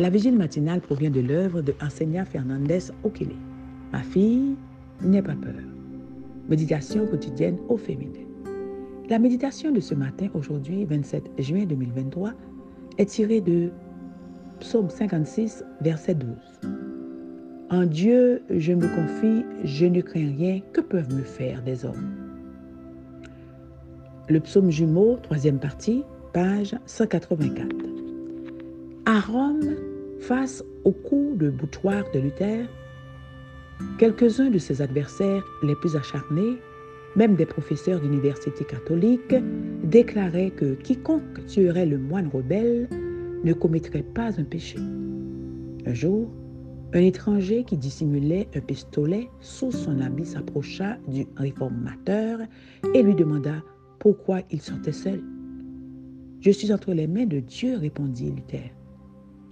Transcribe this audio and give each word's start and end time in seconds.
La 0.00 0.08
vigile 0.08 0.34
matinale 0.34 0.80
provient 0.80 1.10
de 1.10 1.20
l'œuvre 1.20 1.60
de 1.60 1.74
Enseignant 1.82 2.24
Fernandez 2.24 2.90
Okele. 3.04 3.36
Ma 3.92 4.00
fille, 4.00 4.56
n'aie 5.02 5.20
pas 5.20 5.34
peur. 5.34 5.60
Méditation 6.48 7.06
quotidienne 7.06 7.58
au 7.68 7.76
féminin. 7.76 8.24
La 9.10 9.18
méditation 9.18 9.70
de 9.70 9.78
ce 9.78 9.94
matin, 9.94 10.28
aujourd'hui, 10.32 10.86
27 10.86 11.24
juin 11.40 11.66
2023, 11.66 12.32
est 12.96 13.10
tirée 13.10 13.42
de 13.42 13.68
Psaume 14.60 14.88
56, 14.88 15.66
verset 15.82 16.14
12. 16.14 16.30
En 17.68 17.84
Dieu, 17.84 18.40
je 18.48 18.72
me 18.72 18.86
confie, 18.96 19.44
je 19.64 19.84
ne 19.84 20.00
crains 20.00 20.32
rien, 20.34 20.62
que 20.72 20.80
peuvent 20.80 21.14
me 21.14 21.24
faire 21.24 21.60
des 21.62 21.84
hommes 21.84 22.14
Le 24.30 24.40
psaume 24.40 24.70
jumeau, 24.70 25.18
troisième 25.22 25.58
partie, 25.58 26.04
page 26.32 26.74
184. 26.86 27.66
À 29.04 29.20
Rome, 29.20 29.89
face 30.20 30.62
au 30.84 30.92
coup 30.92 31.34
de 31.36 31.50
boutoir 31.50 32.04
de 32.12 32.20
Luther, 32.20 32.68
quelques-uns 33.98 34.50
de 34.50 34.58
ses 34.58 34.82
adversaires 34.82 35.44
les 35.62 35.74
plus 35.74 35.96
acharnés, 35.96 36.58
même 37.16 37.34
des 37.34 37.46
professeurs 37.46 38.00
d'université 38.00 38.64
catholique, 38.64 39.34
déclaraient 39.82 40.50
que 40.50 40.74
quiconque 40.74 41.44
tuerait 41.46 41.86
le 41.86 41.98
moine 41.98 42.28
rebelle 42.28 42.88
ne 43.42 43.52
commettrait 43.52 44.02
pas 44.02 44.38
un 44.38 44.44
péché. 44.44 44.78
Un 45.86 45.94
jour, 45.94 46.30
un 46.92 47.00
étranger 47.00 47.64
qui 47.64 47.76
dissimulait 47.76 48.48
un 48.54 48.60
pistolet 48.60 49.30
sous 49.40 49.72
son 49.72 50.00
habit 50.00 50.26
s'approcha 50.26 50.98
du 51.08 51.26
réformateur 51.36 52.40
et 52.94 53.02
lui 53.02 53.14
demanda 53.14 53.62
pourquoi 53.98 54.40
il 54.50 54.60
sortait 54.60 54.92
seul. 54.92 55.22
Je 56.40 56.50
suis 56.50 56.72
entre 56.72 56.92
les 56.92 57.06
mains 57.06 57.26
de 57.26 57.40
Dieu, 57.40 57.76
répondit 57.76 58.30
Luther. 58.30 58.72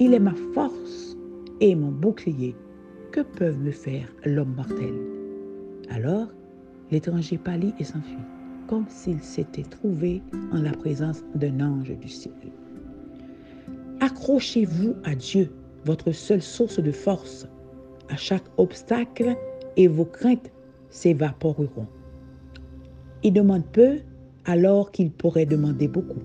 Il 0.00 0.14
est 0.14 0.20
ma 0.20 0.34
force 0.54 1.16
et 1.60 1.74
mon 1.74 1.90
bouclier. 1.90 2.54
Que 3.10 3.20
peuvent 3.22 3.58
me 3.58 3.72
faire 3.72 4.06
l'homme 4.24 4.54
mortel? 4.54 4.94
Alors, 5.90 6.28
l'étranger 6.92 7.36
pâlit 7.36 7.74
et 7.80 7.84
s'enfuit, 7.84 8.16
comme 8.68 8.84
s'il 8.88 9.20
s'était 9.20 9.64
trouvé 9.64 10.22
en 10.52 10.62
la 10.62 10.70
présence 10.70 11.24
d'un 11.34 11.58
ange 11.60 11.90
du 11.98 12.08
ciel. 12.08 12.32
Accrochez-vous 13.98 14.94
à 15.02 15.16
Dieu, 15.16 15.50
votre 15.84 16.12
seule 16.12 16.42
source 16.42 16.78
de 16.78 16.92
force. 16.92 17.48
À 18.08 18.16
chaque 18.16 18.44
obstacle 18.56 19.34
et 19.76 19.88
vos 19.88 20.04
craintes 20.04 20.52
s'évaporeront. 20.90 21.88
Il 23.24 23.32
demande 23.32 23.64
peu 23.72 23.98
alors 24.44 24.92
qu'il 24.92 25.10
pourrait 25.10 25.46
demander 25.46 25.88
beaucoup, 25.88 26.22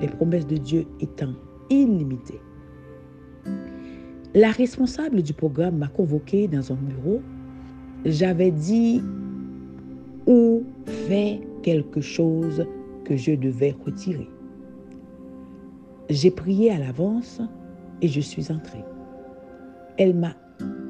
les 0.00 0.08
promesses 0.08 0.46
de 0.46 0.56
Dieu 0.56 0.86
étant 1.00 1.34
illimitées. 1.68 2.40
La 4.36 4.50
responsable 4.50 5.22
du 5.22 5.32
programme 5.32 5.78
m'a 5.78 5.86
convoqué 5.86 6.48
dans 6.48 6.72
un 6.72 6.76
bureau. 6.76 7.22
J'avais 8.04 8.50
dit 8.50 9.00
ou 10.26 10.64
fait 11.06 11.40
quelque 11.62 12.00
chose 12.00 12.66
que 13.04 13.16
je 13.16 13.30
devais 13.30 13.76
retirer. 13.86 14.28
J'ai 16.10 16.32
prié 16.32 16.72
à 16.72 16.80
l'avance 16.80 17.40
et 18.02 18.08
je 18.08 18.20
suis 18.20 18.50
entrée. 18.50 18.84
Elle 19.98 20.16
m'a 20.16 20.34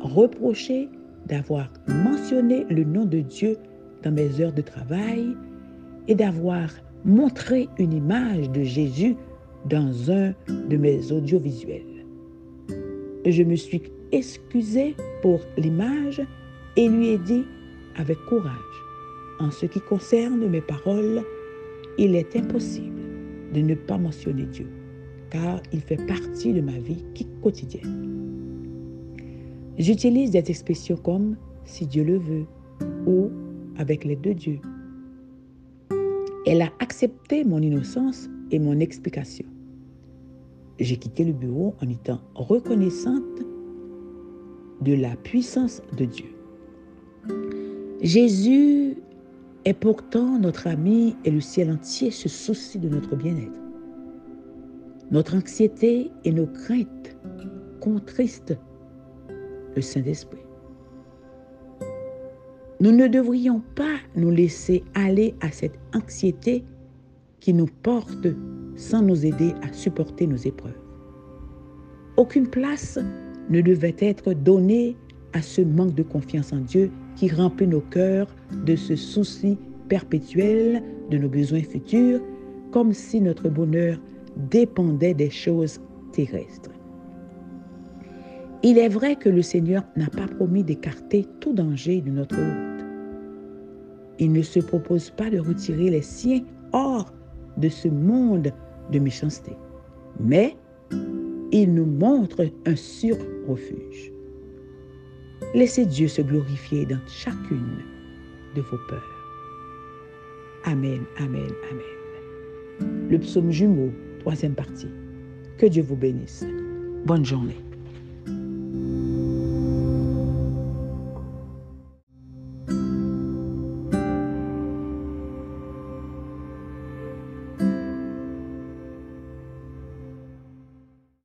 reproché 0.00 0.88
d'avoir 1.26 1.70
mentionné 1.86 2.64
le 2.70 2.84
nom 2.84 3.04
de 3.04 3.20
Dieu 3.20 3.58
dans 4.02 4.12
mes 4.12 4.40
heures 4.40 4.54
de 4.54 4.62
travail 4.62 5.36
et 6.08 6.14
d'avoir 6.14 6.70
montré 7.04 7.68
une 7.78 7.92
image 7.92 8.50
de 8.52 8.62
Jésus 8.62 9.16
dans 9.68 10.10
un 10.10 10.32
de 10.48 10.78
mes 10.78 11.12
audiovisuels 11.12 11.93
je 13.32 13.42
me 13.42 13.56
suis 13.56 13.82
excusée 14.12 14.94
pour 15.22 15.40
l'image 15.56 16.22
et 16.76 16.88
lui 16.88 17.08
ai 17.08 17.18
dit 17.18 17.44
avec 17.96 18.18
courage, 18.28 18.52
en 19.40 19.50
ce 19.50 19.66
qui 19.66 19.80
concerne 19.80 20.46
mes 20.48 20.60
paroles, 20.60 21.22
il 21.98 22.14
est 22.16 22.36
impossible 22.36 23.02
de 23.52 23.60
ne 23.60 23.74
pas 23.74 23.98
mentionner 23.98 24.46
Dieu, 24.46 24.66
car 25.30 25.60
il 25.72 25.80
fait 25.80 26.04
partie 26.06 26.52
de 26.52 26.60
ma 26.60 26.78
vie 26.78 27.04
quotidienne. 27.42 28.10
J'utilise 29.78 30.30
des 30.30 30.50
expressions 30.50 30.96
comme 30.96 31.36
si 31.64 31.86
Dieu 31.86 32.04
le 32.04 32.18
veut 32.18 32.46
ou 33.06 33.30
avec 33.76 34.04
l'aide 34.04 34.20
de 34.20 34.32
Dieu. 34.32 34.60
Elle 36.46 36.62
a 36.62 36.70
accepté 36.80 37.44
mon 37.44 37.60
innocence 37.60 38.28
et 38.50 38.58
mon 38.58 38.78
explication. 38.80 39.46
J'ai 40.80 40.96
quitté 40.96 41.24
le 41.24 41.32
bureau 41.32 41.74
en 41.82 41.88
étant 41.88 42.20
reconnaissante 42.34 43.22
de 44.80 44.94
la 44.94 45.14
puissance 45.16 45.82
de 45.96 46.04
Dieu. 46.04 46.26
Jésus 48.02 48.96
est 49.64 49.74
pourtant 49.74 50.38
notre 50.38 50.66
ami 50.66 51.16
et 51.24 51.30
le 51.30 51.40
ciel 51.40 51.70
entier 51.70 52.10
se 52.10 52.28
soucie 52.28 52.78
de 52.78 52.88
notre 52.88 53.16
bien-être. 53.16 53.60
Notre 55.10 55.36
anxiété 55.36 56.10
et 56.24 56.32
nos 56.32 56.46
craintes 56.46 57.16
contristent 57.80 58.58
le 59.76 59.80
Saint-Esprit. 59.82 60.40
Nous 62.80 62.90
ne 62.90 63.06
devrions 63.06 63.62
pas 63.76 63.96
nous 64.16 64.30
laisser 64.30 64.82
aller 64.94 65.34
à 65.40 65.50
cette 65.50 65.78
anxiété 65.94 66.64
qui 67.40 67.54
nous 67.54 67.68
porte 67.82 68.26
sans 68.76 69.02
nous 69.02 69.24
aider 69.24 69.54
à 69.62 69.72
supporter 69.72 70.26
nos 70.26 70.36
épreuves. 70.36 70.78
Aucune 72.16 72.48
place 72.48 72.98
ne 73.50 73.60
devait 73.60 73.96
être 73.98 74.32
donnée 74.32 74.96
à 75.32 75.42
ce 75.42 75.60
manque 75.60 75.94
de 75.94 76.02
confiance 76.02 76.52
en 76.52 76.60
Dieu 76.60 76.90
qui 77.16 77.28
remplit 77.28 77.66
nos 77.66 77.80
cœurs 77.80 78.28
de 78.64 78.76
ce 78.76 78.96
souci 78.96 79.58
perpétuel 79.88 80.82
de 81.10 81.18
nos 81.18 81.28
besoins 81.28 81.62
futurs, 81.62 82.20
comme 82.72 82.92
si 82.92 83.20
notre 83.20 83.48
bonheur 83.48 83.98
dépendait 84.36 85.14
des 85.14 85.30
choses 85.30 85.80
terrestres. 86.12 86.70
Il 88.62 88.78
est 88.78 88.88
vrai 88.88 89.16
que 89.16 89.28
le 89.28 89.42
Seigneur 89.42 89.84
n'a 89.96 90.08
pas 90.08 90.26
promis 90.26 90.64
d'écarter 90.64 91.26
tout 91.40 91.52
danger 91.52 92.00
de 92.00 92.10
notre 92.10 92.36
route. 92.36 92.84
Il 94.18 94.32
ne 94.32 94.42
se 94.42 94.60
propose 94.60 95.10
pas 95.10 95.28
de 95.28 95.38
retirer 95.38 95.90
les 95.90 96.02
siens 96.02 96.40
hors 96.72 97.12
de 97.58 97.68
ce 97.68 97.88
monde 97.88 98.52
de 98.90 98.98
méchanceté. 98.98 99.52
Mais 100.20 100.56
il 101.52 101.74
nous 101.74 101.86
montre 101.86 102.46
un 102.66 102.76
sûr 102.76 103.16
refuge. 103.46 104.12
Laissez 105.54 105.86
Dieu 105.86 106.08
se 106.08 106.22
glorifier 106.22 106.86
dans 106.86 107.00
chacune 107.06 107.78
de 108.56 108.60
vos 108.60 108.78
peurs. 108.88 109.14
Amen, 110.64 111.02
amen, 111.18 111.50
amen. 111.70 113.08
Le 113.10 113.18
psaume 113.18 113.50
jumeau, 113.50 113.92
troisième 114.20 114.54
partie. 114.54 114.90
Que 115.58 115.66
Dieu 115.66 115.82
vous 115.82 115.96
bénisse. 115.96 116.44
Bonne 117.04 117.24
journée. 117.24 117.56